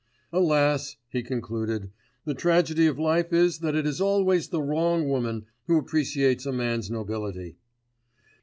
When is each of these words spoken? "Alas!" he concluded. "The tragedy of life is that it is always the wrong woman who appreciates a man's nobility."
"Alas!" 0.33 0.97
he 1.09 1.21
concluded. 1.21 1.91
"The 2.25 2.33
tragedy 2.33 2.87
of 2.87 2.97
life 2.97 3.31
is 3.31 3.59
that 3.59 3.75
it 3.75 3.85
is 3.85 4.01
always 4.01 4.47
the 4.47 4.59
wrong 4.63 5.07
woman 5.07 5.45
who 5.67 5.77
appreciates 5.77 6.47
a 6.47 6.51
man's 6.51 6.89
nobility." 6.89 7.57